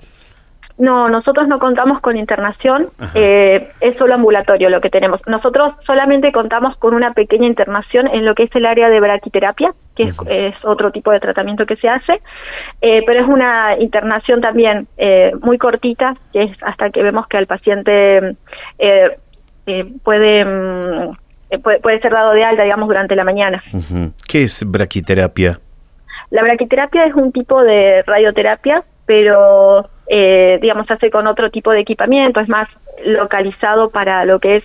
No, 0.77 1.07
nosotros 1.07 1.47
no 1.47 1.59
contamos 1.59 2.01
con 2.01 2.17
internación, 2.17 2.89
eh, 3.13 3.71
es 3.79 3.95
solo 3.97 4.15
ambulatorio 4.15 4.69
lo 4.69 4.81
que 4.81 4.89
tenemos. 4.89 5.21
Nosotros 5.27 5.75
solamente 5.85 6.31
contamos 6.31 6.75
con 6.77 6.95
una 6.95 7.13
pequeña 7.13 7.45
internación 7.45 8.07
en 8.07 8.25
lo 8.25 8.33
que 8.33 8.43
es 8.43 8.55
el 8.55 8.65
área 8.65 8.89
de 8.89 8.99
braquiterapia, 8.99 9.71
que 9.95 10.03
es, 10.03 10.17
es 10.27 10.55
otro 10.63 10.91
tipo 10.91 11.11
de 11.11 11.19
tratamiento 11.19 11.67
que 11.67 11.75
se 11.75 11.87
hace, 11.87 12.21
eh, 12.81 13.03
pero 13.05 13.21
es 13.21 13.27
una 13.27 13.77
internación 13.79 14.41
también 14.41 14.87
eh, 14.97 15.31
muy 15.41 15.59
cortita, 15.59 16.15
que 16.31 16.43
es 16.43 16.57
hasta 16.63 16.89
que 16.89 17.03
vemos 17.03 17.27
que 17.27 17.37
el 17.37 17.45
paciente 17.45 18.35
eh, 18.79 19.17
eh, 19.65 19.85
puede, 20.03 20.43
mm, 20.43 21.15
puede, 21.61 21.79
puede 21.79 21.99
ser 22.01 22.11
dado 22.11 22.31
de 22.31 22.43
alta, 22.43 22.63
digamos, 22.63 22.87
durante 22.87 23.15
la 23.15 23.23
mañana. 23.23 23.63
¿Qué 24.27 24.43
es 24.43 24.63
braquiterapia? 24.65 25.59
La 26.31 26.41
braquiterapia 26.41 27.05
es 27.05 27.13
un 27.13 27.31
tipo 27.31 27.61
de 27.61 28.01
radioterapia, 28.07 28.83
pero 29.05 29.87
eh, 30.07 30.59
digamos, 30.61 30.87
se 30.87 30.93
hace 30.93 31.09
con 31.09 31.27
otro 31.27 31.49
tipo 31.49 31.71
de 31.71 31.81
equipamiento, 31.81 32.39
es 32.39 32.49
más 32.49 32.67
localizado 33.05 33.89
para 33.89 34.25
lo 34.25 34.39
que 34.39 34.57
es 34.57 34.63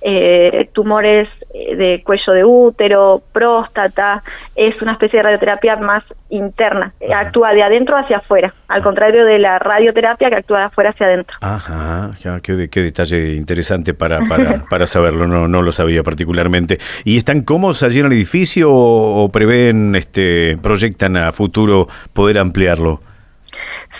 eh, 0.00 0.68
tumores 0.72 1.28
de 1.54 2.02
cuello 2.04 2.32
de 2.32 2.44
útero, 2.44 3.22
próstata, 3.32 4.22
es 4.54 4.80
una 4.82 4.92
especie 4.92 5.18
de 5.18 5.22
radioterapia 5.22 5.76
más 5.76 6.02
interna, 6.28 6.92
Ajá. 7.08 7.20
actúa 7.20 7.54
de 7.54 7.62
adentro 7.62 7.96
hacia 7.96 8.18
afuera, 8.18 8.52
al 8.68 8.80
Ajá. 8.80 8.84
contrario 8.84 9.24
de 9.24 9.38
la 9.38 9.58
radioterapia 9.58 10.28
que 10.28 10.36
actúa 10.36 10.58
de 10.58 10.64
afuera 10.64 10.90
hacia 10.90 11.06
adentro. 11.06 11.36
Ajá, 11.40 12.10
ya, 12.22 12.40
qué, 12.40 12.68
qué 12.68 12.82
detalle 12.82 13.34
interesante 13.34 13.94
para, 13.94 14.20
para, 14.28 14.64
para 14.70 14.86
saberlo, 14.86 15.26
no, 15.26 15.48
no 15.48 15.62
lo 15.62 15.72
sabía 15.72 16.02
particularmente. 16.02 16.78
¿Y 17.04 17.16
están 17.16 17.42
cómodos 17.42 17.82
allí 17.82 18.00
en 18.00 18.06
el 18.06 18.12
edificio 18.12 18.70
o, 18.72 19.24
o 19.24 19.28
prevén, 19.30 19.94
este, 19.94 20.58
proyectan 20.60 21.16
a 21.16 21.32
futuro 21.32 21.88
poder 22.12 22.38
ampliarlo? 22.38 23.00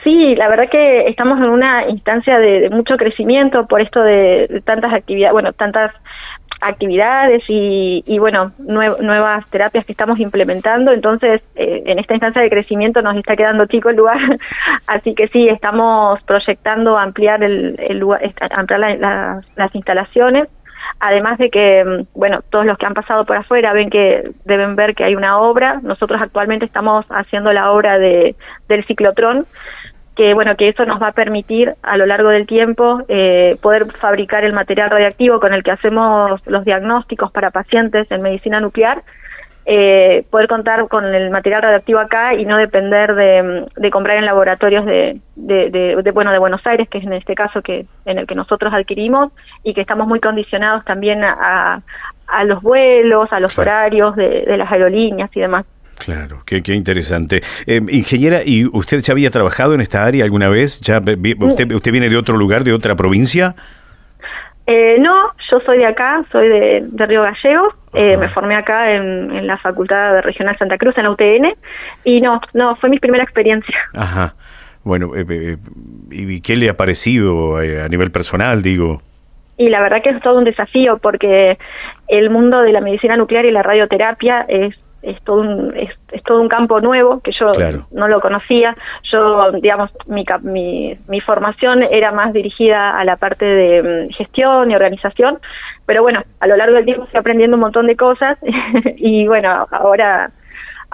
Sí, 0.05 0.35
la 0.37 0.49
verdad 0.49 0.69
que 0.71 1.09
estamos 1.09 1.39
en 1.39 1.47
una 1.47 1.89
instancia 1.89 2.39
de, 2.39 2.61
de 2.61 2.71
mucho 2.71 2.97
crecimiento 2.99 3.67
por 3.67 3.81
esto 3.81 4.03
de, 4.03 4.63
tantas 4.65 4.93
actividades, 4.93 5.33
bueno, 5.33 5.55
tantas 5.55 5.93
actividades 6.61 7.43
y, 7.49 8.05
y 8.07 8.19
bueno, 8.19 8.53
nuevas 8.59 9.49
terapias 9.49 9.87
que 9.87 9.93
estamos 9.93 10.21
implementando. 10.21 10.93
Entonces, 10.93 11.43
eh, 11.57 11.83
en 11.87 11.99
esta 11.99 12.15
instancia 12.15 12.43
de 12.43 12.51
crecimiento 12.51 13.01
nos 13.01 13.17
está 13.17 13.35
quedando 13.35 13.65
chico 13.67 13.89
el 13.89 13.97
lugar. 13.97 14.19
Así 14.87 15.15
que 15.15 15.29
sí, 15.29 15.49
estamos 15.49 16.23
proyectando 16.23 16.99
ampliar 16.99 17.43
el, 17.43 17.77
el 17.79 17.99
lugar, 17.99 18.21
ampliar 18.51 18.99
las 19.57 19.75
instalaciones. 19.75 20.49
Además 21.01 21.39
de 21.39 21.51
que, 21.51 21.85
mm, 21.85 22.19
bueno, 22.19 22.41
todos 22.51 22.67
los 22.67 22.79
que 22.79 22.87
han 22.87 22.95
pasado 22.95 23.25
por 23.25 23.37
afuera 23.37 23.73
ven 23.73 23.91
que 23.91 24.31
deben 24.45 24.77
ver 24.77 24.95
que 24.95 25.05
hay 25.05 25.15
una 25.15 25.39
obra. 25.39 25.81
Nosotros 25.83 26.21
actualmente 26.21 26.65
estamos 26.65 27.05
haciendo 27.11 27.53
la 27.53 27.73
obra 27.73 27.99
de, 27.99 28.37
del 28.69 28.85
ciclotrón, 28.87 29.47
que 30.17 30.35
bueno 30.35 30.57
que 30.57 30.69
eso 30.69 30.85
nos 30.85 31.03
va 31.03 31.09
a 31.09 31.13
permitir 31.13 31.75
a 31.83 31.97
lo 31.97 32.07
largo 32.07 32.29
del 32.29 32.47
tiempo 32.47 33.03
eh, 33.09 33.57
poder 33.61 33.93
fabricar 34.01 34.45
el 34.45 34.53
material 34.53 34.91
radiactivo 34.91 35.41
con 35.41 35.53
el 35.53 35.63
que 35.63 35.73
hacemos 35.73 36.41
los 36.47 36.65
diagnósticos 36.65 37.33
para 37.33 37.51
pacientes 37.51 38.11
en 38.11 38.23
medicina 38.23 38.61
nuclear 38.61 39.03
eh, 39.67 40.25
poder 40.31 40.47
contar 40.47 40.87
con 40.89 41.07
el 41.07 41.31
material 41.31 41.63
radioactivo 41.63 41.99
acá 41.99 42.35
y 42.35 42.45
no 42.45 42.59
depender 42.59 43.15
de, 43.15 43.67
de 43.75 43.91
comprar 43.91 44.19
en 44.19 44.27
laboratorios 44.27 44.85
de, 44.85 45.21
de, 45.37 46.11
bueno 46.13 46.33
de 46.33 46.39
Buenos 46.39 46.65
Aires 46.67 46.89
que 46.89 46.99
es 46.99 47.05
en 47.05 47.15
este 47.15 47.35
caso 47.35 47.63
que 47.63 47.87
en 48.05 48.19
el 48.19 48.27
que 48.27 48.35
nosotros 48.35 48.73
adquirimos 48.75 49.33
y 49.63 49.75
que 49.75 49.81
estamos 49.81 50.07
muy 50.07 50.21
condicionados 50.21 50.85
también 50.85 51.25
a, 51.25 51.81
a 52.27 52.45
los 52.45 52.63
vuelos 52.63 53.33
a 53.33 53.41
los 53.41 53.59
horarios 53.59 54.15
de 54.17 54.57
las 54.57 54.71
aerolíneas 54.71 55.31
y 55.35 55.41
demás 55.41 55.65
Claro, 55.99 56.43
qué, 56.45 56.63
qué 56.63 56.75
interesante. 56.75 57.43
Eh, 57.67 57.81
ingeniera, 57.91 58.41
¿y 58.45 58.67
usted 58.67 59.01
ya 59.01 59.13
había 59.13 59.31
trabajado 59.31 59.75
en 59.75 59.81
esta 59.81 60.05
área 60.05 60.25
alguna 60.25 60.49
vez? 60.49 60.81
¿Ya, 60.81 60.99
usted, 60.99 61.73
¿Usted 61.73 61.93
viene 61.93 62.09
de 62.09 62.17
otro 62.17 62.37
lugar, 62.37 62.65
de 62.65 62.73
otra 62.73 62.95
provincia? 62.95 63.55
Eh, 64.67 64.97
no, 64.99 65.33
yo 65.51 65.61
soy 65.61 65.79
de 65.79 65.87
acá, 65.87 66.23
soy 66.33 66.49
de, 66.49 67.07
Río 67.07 67.23
Gallegos, 67.23 67.75
eh, 67.93 68.17
me 68.17 68.29
formé 68.31 68.57
acá 68.57 68.93
en, 68.93 69.47
la 69.47 69.59
Facultad 69.59 70.15
de 70.15 70.23
Regional 70.23 70.57
Santa 70.59 70.79
Cruz, 70.79 70.97
en 70.97 71.05
la 71.05 71.11
UTN, 71.11 71.53
y 72.05 72.21
no, 72.23 72.41
no, 72.55 72.75
fue 72.77 72.89
mi 72.89 72.99
primera 72.99 73.23
experiencia. 73.23 73.77
Ajá, 73.95 74.35
bueno, 74.83 75.13
¿y 76.11 76.41
qué 76.41 76.57
le 76.57 76.71
ha 76.71 76.77
parecido 76.77 77.59
a 77.59 77.89
nivel 77.89 78.11
personal, 78.11 78.63
digo? 78.63 79.03
Y 79.57 79.69
la 79.69 79.81
verdad 79.81 80.03
que 80.03 80.11
es 80.11 80.21
todo 80.21 80.39
un 80.39 80.45
desafío 80.45 80.99
porque 80.99 81.59
el 82.09 82.31
mundo 82.31 82.61
de 82.63 82.73
la 82.73 82.81
medicina 82.81 83.17
nuclear 83.17 83.45
y 83.45 83.51
la 83.51 83.63
radioterapia 83.63 84.45
es 84.49 84.75
es 85.05 85.23
todo 85.23 85.41
un, 85.41 85.75
es, 85.77 85.91
todo 86.25 86.41
un 86.41 86.49
campo 86.49 86.81
nuevo 86.81 87.21
que 87.21 87.33
yo 87.39 87.53
no 87.93 88.09
lo 88.09 88.21
conocía. 88.21 88.77
Yo, 89.13 89.53
digamos, 89.53 89.91
mi, 90.07 90.25
mi, 90.43 90.99
mi, 91.09 91.21
formación 91.21 91.83
era 91.83 92.13
más 92.13 92.33
dirigida 92.33 92.99
a 92.99 93.05
la 93.05 93.17
parte 93.17 93.45
de 93.45 93.83
mm, 93.83 94.15
gestión 94.15 94.71
y 94.71 94.75
organización, 94.75 95.39
pero 95.87 96.03
bueno, 96.03 96.23
a 96.41 96.47
lo 96.47 96.57
largo 96.57 96.77
del 96.77 96.85
tiempo 96.85 97.07
fui 97.07 97.19
aprendiendo 97.19 97.57
un 97.57 97.63
montón 97.63 97.87
de 97.87 97.97
cosas 97.97 98.39
y 98.97 99.27
bueno, 99.27 99.67
ahora 99.71 100.31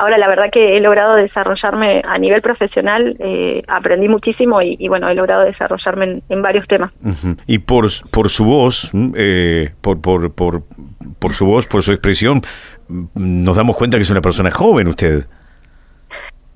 ahora 0.00 0.17
la 0.17 0.29
verdad 0.29 0.47
que 0.50 0.76
he 0.76 0.81
logrado 0.81 1.14
desarrollarme 1.14 2.02
a 2.05 2.17
nivel 2.19 2.40
profesional, 2.40 3.17
eh, 3.19 3.62
aprendí 3.69 4.09
muchísimo 4.09 4.62
y, 4.62 4.88
bueno, 4.88 5.09
he 5.11 5.14
logrado 5.14 5.45
desarrollarme 5.45 6.23
en, 6.26 6.43
varios 6.43 6.67
temas. 6.67 6.90
Y 7.47 7.59
por, 7.59 7.87
por 8.11 8.31
su 8.31 8.45
voz, 8.47 8.90
eh, 9.14 9.71
por, 9.83 10.00
por, 10.00 10.33
por, 10.33 10.62
por 11.19 11.33
su 11.33 11.45
voz, 11.45 11.67
por 11.67 11.83
su 11.83 11.93
expresión, 11.93 12.40
nos 13.14 13.56
damos 13.56 13.76
cuenta 13.76 13.97
que 13.97 14.02
es 14.02 14.11
una 14.11 14.20
persona 14.20 14.50
joven 14.50 14.88
usted. 14.88 15.26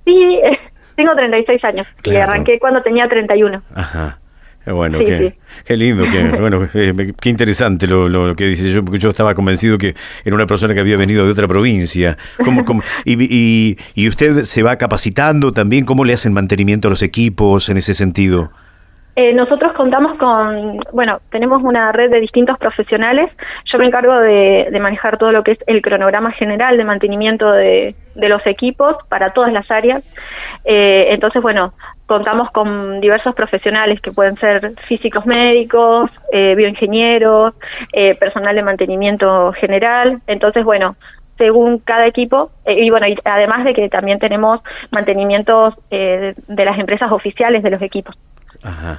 Sí, 0.04 0.40
tengo 0.96 1.14
36 1.14 1.64
años 1.64 1.86
y 2.04 2.16
arranqué 2.16 2.58
cuando 2.58 2.82
tenía 2.82 3.08
31. 3.08 3.62
Ajá. 3.74 4.18
Bueno, 4.66 4.98
qué, 5.00 5.36
qué, 5.66 5.76
lindo, 5.76 6.06
qué, 6.10 6.22
bueno, 6.40 6.66
eh, 6.72 7.12
qué 7.20 7.28
interesante 7.28 7.86
lo, 7.86 8.08
lo, 8.08 8.34
que 8.34 8.46
dice 8.46 8.72
yo, 8.72 8.80
yo 8.94 9.10
estaba 9.10 9.34
convencido 9.34 9.76
que 9.76 9.94
era 10.24 10.34
una 10.34 10.46
persona 10.46 10.72
que 10.72 10.80
había 10.80 10.96
venido 10.96 11.26
de 11.26 11.32
otra 11.32 11.46
provincia. 11.46 12.16
¿Cómo, 12.42 12.64
y, 13.04 13.22
y, 13.22 13.78
y, 13.94 14.08
usted 14.08 14.44
se 14.44 14.62
va 14.62 14.76
capacitando 14.76 15.52
también? 15.52 15.84
¿Cómo 15.84 16.06
le 16.06 16.14
hacen 16.14 16.32
mantenimiento 16.32 16.88
a 16.88 16.90
los 16.90 17.02
equipos 17.02 17.68
en 17.68 17.76
ese 17.76 17.92
sentido? 17.92 18.52
Eh, 19.16 19.32
nosotros 19.32 19.72
contamos 19.74 20.18
con, 20.18 20.80
bueno, 20.92 21.20
tenemos 21.30 21.62
una 21.62 21.92
red 21.92 22.10
de 22.10 22.20
distintos 22.20 22.58
profesionales. 22.58 23.30
Yo 23.72 23.78
me 23.78 23.86
encargo 23.86 24.18
de, 24.18 24.68
manejar 24.80 25.18
todo 25.18 25.30
lo 25.30 25.44
que 25.44 25.52
es 25.52 25.58
el 25.66 25.82
cronograma 25.82 26.32
general 26.32 26.76
de 26.76 26.84
mantenimiento 26.84 27.50
de, 27.50 27.94
los 28.16 28.44
equipos 28.46 28.96
para 29.08 29.32
todas 29.32 29.52
las 29.52 29.70
áreas. 29.70 30.02
Eh, 30.64 31.06
entonces, 31.10 31.42
bueno, 31.42 31.74
contamos 32.06 32.50
con 32.50 33.00
diversos 33.00 33.34
profesionales 33.34 34.00
que 34.00 34.12
pueden 34.12 34.36
ser 34.36 34.74
físicos 34.88 35.26
médicos, 35.26 36.10
eh, 36.32 36.54
bioingenieros, 36.56 37.54
personal 38.18 38.54
de 38.56 38.62
mantenimiento 38.62 39.52
general. 39.52 40.20
Entonces, 40.26 40.64
bueno, 40.64 40.96
según 41.38 41.78
cada 41.78 42.06
equipo 42.06 42.50
y 42.66 42.90
bueno 42.90 43.08
y 43.08 43.16
además 43.24 43.64
de 43.64 43.74
que 43.74 43.88
también 43.88 44.20
tenemos 44.20 44.60
mantenimientos 44.92 45.74
de 45.90 46.64
las 46.64 46.78
empresas 46.78 47.10
oficiales 47.10 47.62
de 47.64 47.70
los 47.70 47.82
equipos 47.82 48.16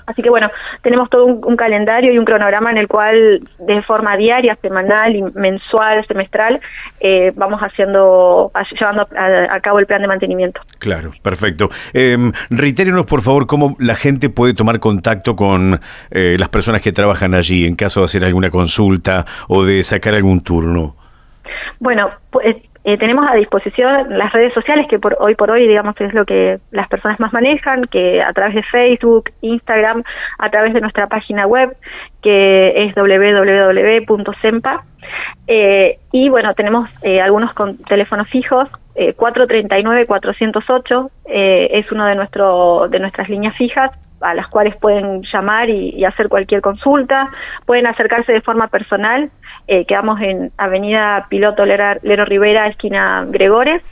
Así 0.05 0.21
que 0.21 0.29
bueno, 0.29 0.49
tenemos 0.81 1.09
todo 1.09 1.25
un, 1.25 1.55
calendario 1.55 2.13
y 2.13 2.17
un 2.17 2.25
cronograma 2.25 2.69
en 2.69 2.77
el 2.77 2.87
cual 2.87 3.41
de 3.59 3.81
forma 3.83 4.15
diaria, 4.17 4.57
semanal 4.61 5.15
y 5.15 5.23
mensual, 5.33 6.05
semestral, 6.07 6.59
eh, 6.99 7.31
vamos 7.35 7.61
haciendo, 7.61 8.51
llevando 8.79 9.07
a, 9.17 9.59
cabo 9.61 9.79
el 9.79 9.85
plan 9.85 10.01
de 10.01 10.07
mantenimiento. 10.07 10.61
Claro, 10.79 11.11
perfecto. 11.21 11.69
Eh, 11.93 12.17
reitérenos 12.49 13.05
por 13.05 13.21
favor 13.21 13.47
cómo 13.47 13.75
la 13.79 13.95
gente 13.95 14.29
puede 14.29 14.53
tomar 14.53 14.79
contacto 14.79 15.35
con 15.35 15.79
eh, 16.11 16.35
las 16.37 16.49
personas 16.49 16.81
que 16.81 16.91
trabajan 16.91 17.33
allí 17.33 17.65
en 17.65 17.75
caso 17.75 18.01
de 18.01 18.05
hacer 18.05 18.23
alguna 18.23 18.49
consulta 18.49 19.25
o 19.47 19.65
de 19.65 19.83
sacar 19.83 20.13
algún 20.13 20.41
turno. 20.41 20.95
Bueno, 21.79 22.09
pues 22.29 22.57
eh, 22.85 22.97
tenemos 22.99 23.25
a 23.27 23.33
disposición 23.33 24.15
las 24.15 24.31
redes 24.31 24.53
sociales 24.53 24.85
que 24.87 24.99
por 24.99 25.17
hoy 25.19 25.33
por 25.33 25.49
hoy, 25.49 25.67
digamos, 25.67 25.99
es 25.99 26.13
lo 26.13 26.23
que 26.23 26.59
las 26.69 26.87
personas 26.87 27.19
más 27.19 27.33
manejan, 27.33 27.85
que 27.85 28.21
a 28.21 28.31
través 28.31 28.53
de 28.53 28.61
Facebook, 28.61 29.31
Instagram, 29.41 30.03
a 30.37 30.49
través 30.51 30.75
de 30.75 30.81
nuestra 30.81 31.07
página 31.07 31.47
web, 31.47 31.75
que 32.21 32.85
es 32.85 32.93
www.sempa. 32.93 34.83
Eh, 35.47 35.97
y 36.11 36.29
bueno, 36.29 36.53
tenemos 36.53 36.87
eh, 37.01 37.21
algunos 37.21 37.55
con 37.55 37.77
teléfonos 37.77 38.29
fijos, 38.29 38.69
439-408 38.95 41.09
es 41.25 41.91
uno 41.91 42.05
de, 42.05 42.15
nuestro, 42.15 42.87
de 42.87 42.99
nuestras 42.99 43.27
líneas 43.27 43.53
fijas 43.57 43.91
a 44.25 44.33
las 44.33 44.47
cuales 44.47 44.75
pueden 44.77 45.21
llamar 45.31 45.69
y 45.69 46.03
hacer 46.03 46.29
cualquier 46.29 46.61
consulta, 46.61 47.29
pueden 47.65 47.87
acercarse 47.87 48.31
de 48.31 48.41
forma 48.41 48.67
personal. 48.67 49.29
Eh, 49.67 49.85
quedamos 49.85 50.19
en 50.21 50.51
Avenida 50.57 51.25
Piloto 51.29 51.65
Lero, 51.65 52.25
Rivera, 52.25 52.67
esquina 52.67 53.25
Gregores, 53.27 53.83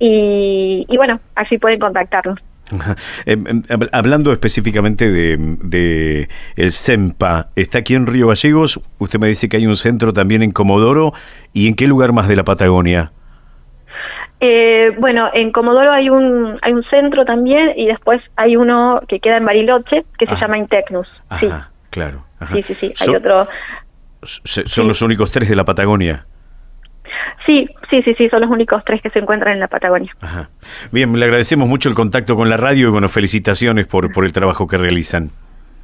y, 0.00 0.86
bueno, 0.96 1.20
así 1.34 1.58
pueden 1.58 1.80
contactarnos. 1.80 2.38
Em, 3.24 3.44
em, 3.46 3.62
hablando 3.92 4.30
específicamente 4.30 5.10
de, 5.10 6.28
el 6.56 6.72
CEMPA, 6.72 7.48
está 7.56 7.78
aquí 7.78 7.94
en 7.94 8.06
Río 8.06 8.28
Gallegos, 8.28 8.80
usted 8.98 9.18
me 9.18 9.28
dice 9.28 9.48
que 9.48 9.56
hay 9.56 9.66
un 9.66 9.76
centro 9.76 10.12
también 10.12 10.42
en 10.42 10.52
Comodoro, 10.52 11.14
¿y 11.54 11.68
en 11.68 11.74
qué 11.74 11.88
lugar 11.88 12.12
más 12.12 12.28
de 12.28 12.36
la 12.36 12.44
Patagonia? 12.44 13.12
Eh, 14.40 14.94
bueno, 14.98 15.30
en 15.32 15.50
Comodoro 15.50 15.90
hay 15.90 16.10
un 16.10 16.58
hay 16.62 16.72
un 16.72 16.84
centro 16.84 17.24
también 17.24 17.72
y 17.76 17.86
después 17.86 18.22
hay 18.36 18.56
uno 18.56 19.00
que 19.08 19.18
queda 19.18 19.36
en 19.36 19.44
Bariloche 19.44 20.04
que 20.16 20.26
se 20.26 20.36
llama 20.36 20.58
Intecnus. 20.58 21.08
sí, 21.40 21.48
claro. 21.90 22.24
Sí, 22.52 22.62
sí, 22.62 22.74
sí. 22.74 22.94
Hay 23.00 23.16
otro 23.16 23.48
¿Son 24.22 24.88
los 24.88 25.02
únicos 25.02 25.30
tres 25.30 25.48
de 25.48 25.56
la 25.56 25.64
Patagonia? 25.64 26.26
Sí, 27.46 27.66
sí, 27.88 28.02
sí, 28.02 28.14
sí, 28.14 28.28
son 28.28 28.42
los 28.42 28.50
únicos 28.50 28.82
tres 28.84 29.00
que 29.00 29.10
se 29.10 29.20
encuentran 29.20 29.54
en 29.54 29.60
la 29.60 29.68
Patagonia. 29.68 30.14
Bien, 30.90 31.18
le 31.18 31.24
agradecemos 31.24 31.68
mucho 31.68 31.88
el 31.88 31.94
contacto 31.94 32.36
con 32.36 32.50
la 32.50 32.56
radio 32.56 32.88
y 32.88 32.90
bueno, 32.90 33.08
felicitaciones 33.08 33.86
por, 33.86 34.12
por 34.12 34.24
el 34.24 34.32
trabajo 34.32 34.66
que 34.66 34.76
realizan. 34.76 35.30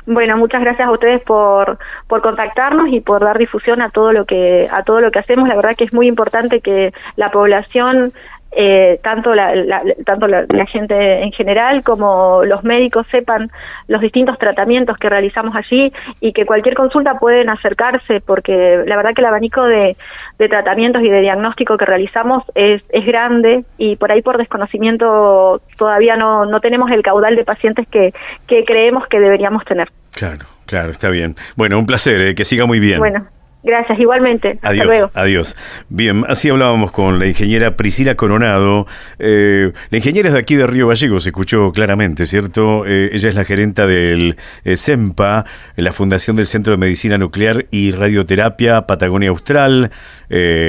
Bueno, 0.07 0.37
muchas 0.37 0.61
gracias 0.61 0.87
a 0.87 0.91
ustedes 0.91 1.23
por, 1.23 1.79
por 2.09 2.21
contactarnos 2.21 2.89
y 2.91 3.01
por 3.01 3.23
dar 3.23 3.39
difusión 3.39 3.81
a 3.81 3.89
todo 3.89 4.13
lo 4.13 4.27
que 4.27 4.69
a 4.71 4.83
todo 4.83 5.01
lo 5.01 5.11
que 5.11 5.21
hacemos. 5.21 5.49
La 5.49 5.55
verdad 5.55 5.75
que 5.77 5.85
es 5.85 5.95
muy 5.95 6.07
importante 6.07 6.61
que 6.61 6.93
la 7.17 7.31
población 7.31 8.13
eh, 8.57 9.01
tanto, 9.03 9.35
la, 9.35 9.83
tanto 10.05 10.27
la, 10.27 10.67
gente 10.67 11.23
en 11.23 11.33
general 11.33 11.83
como 11.83 12.45
los 12.45 12.63
médicos 12.65 13.07
sepan 13.11 13.51
los 13.89 14.01
distintos 14.01 14.39
tratamientos 14.39 14.97
que 14.99 15.09
realizamos 15.09 15.55
allí 15.57 15.93
y 16.21 16.33
que 16.33 16.47
cualquier 16.47 16.75
consulta 16.75 17.19
pueden 17.19 17.51
acercarse 17.51 18.21
porque 18.21 18.83
la 18.87 18.97
verdad 18.97 19.13
que 19.15 19.23
el 19.23 19.27
abanico 19.27 19.65
de, 19.65 19.97
tratamientos 20.39 21.03
y 21.03 21.09
de 21.09 21.21
diagnóstico 21.21 21.77
que 21.77 21.85
realizamos 21.85 22.45
es, 22.55 22.83
es 22.91 23.05
grande 23.07 23.65
y 23.79 23.97
por 23.97 24.13
ahí 24.13 24.23
por 24.23 24.39
desconocimiento 24.39 25.61
todavía 25.77 26.17
no, 26.17 26.47
no 26.47 26.61
tenemos 26.61 26.91
el 26.91 27.03
caudal 27.03 27.37
de 27.37 27.45
pacientes 27.45 27.89
que, 27.89 28.13
que 28.47 28.65
creemos 28.65 29.07
que 29.09 29.19
deberíamos 29.21 29.65
tener. 29.65 29.89
Claro, 30.15 30.47
claro, 30.67 30.91
está 30.91 31.09
bien. 31.11 31.35
Bueno, 31.57 31.79
un 31.79 31.87
placer, 31.87 32.21
eh, 32.23 32.35
que 32.35 32.45
siga 32.45 32.67
muy 32.67 32.79
bien. 32.79 32.99
Bueno. 32.99 33.27
Gracias, 33.65 33.99
igualmente. 33.99 34.59
Adiós, 34.61 34.87
luego. 34.87 35.11
adiós. 35.15 35.57
Bien, 35.89 36.23
así 36.29 36.51
hablábamos 36.51 36.93
con 36.93 37.19
la 37.19 37.27
ingeniera 37.27 37.77
Priscila 37.77 38.15
Coronado. 38.15 38.87
Eh, 39.19 39.73
la 39.89 39.97
ingeniera 39.97 40.29
es 40.29 40.35
de 40.35 40.41
aquí 40.41 40.55
de 40.55 40.67
Río 40.67 40.89
Gallegos, 40.89 41.23
se 41.23 41.31
escuchó 41.31 41.73
claramente, 41.73 42.27
¿cierto? 42.27 42.85
Eh, 42.85 43.09
ella 43.15 43.31
es 43.31 43.35
la 43.35 43.45
gerenta 43.45 43.87
del 43.87 44.37
eh, 44.65 44.77
CEMPA, 44.77 45.47
la 45.77 45.93
Fundación 45.95 46.37
del 46.37 46.47
Centro 46.47 46.73
de 46.73 46.77
Medicina 46.77 47.17
Nuclear 47.17 47.65
y 47.71 47.93
Radioterapia 47.93 48.83
Patagonia 48.83 49.31
Austral, 49.31 49.91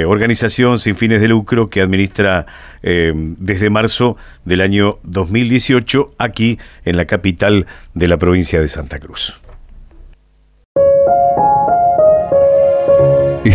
organización 0.06 0.78
sin 0.78 0.94
fines 0.94 1.20
de 1.20 1.28
lucro 1.28 1.68
que 1.68 1.82
administra 1.82 2.46
desde 2.82 3.68
marzo 3.68 4.16
del 4.44 4.60
año 4.60 4.98
2018 5.02 6.12
aquí 6.18 6.58
en 6.84 6.96
la 6.96 7.04
capital 7.04 7.66
de 7.92 8.08
la 8.08 8.16
provincia 8.16 8.60
de 8.60 8.68
Santa 8.68 9.00
Cruz. 9.00 9.40